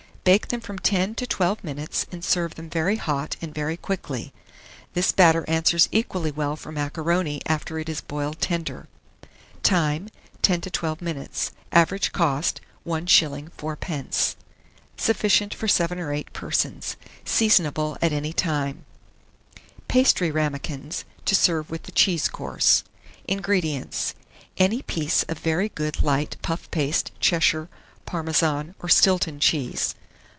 Bake 0.23 0.49
them 0.49 0.61
from 0.61 0.77
10 0.77 1.15
to 1.15 1.25
12 1.25 1.63
minutes, 1.63 2.05
and 2.11 2.23
serve 2.23 2.53
them 2.53 2.69
very 2.69 2.97
hot 2.97 3.37
and 3.41 3.51
very 3.55 3.75
quickly. 3.75 4.31
This 4.93 5.11
batter 5.11 5.43
answers 5.49 5.89
equally 5.91 6.29
well 6.29 6.55
for 6.55 6.71
macaroni 6.71 7.41
after 7.47 7.79
it 7.79 7.89
is 7.89 8.01
boiled 8.01 8.39
tender. 8.39 8.87
Time 9.63 10.09
10 10.43 10.61
to 10.61 10.69
12 10.69 11.01
minutes. 11.01 11.51
Average 11.71 12.11
cost, 12.11 12.61
1s. 12.85 13.49
4d. 13.57 14.35
Sufficient 14.95 15.55
for 15.55 15.67
7 15.67 15.97
or 15.97 16.13
8 16.13 16.31
persons. 16.33 16.97
Seasonable 17.25 17.97
at 17.99 18.13
any 18.13 18.31
time. 18.31 18.85
PASTRY 19.87 20.29
RAMAKINS, 20.29 21.03
to 21.25 21.33
serve 21.33 21.71
with 21.71 21.83
the 21.83 21.91
CHEESE 21.91 22.27
COURSE. 22.27 22.83
1650. 23.25 23.33
INGREDIENTS. 23.33 24.15
Any 24.59 24.83
pieces 24.83 25.23
of 25.23 25.39
very 25.39 25.69
good 25.69 26.03
light 26.03 26.37
puff 26.43 26.69
paste 26.69 27.11
Cheshire, 27.19 27.69
Parmesan, 28.05 28.75
or 28.81 28.87
Stilton 28.87 29.39
cheese. 29.39 29.95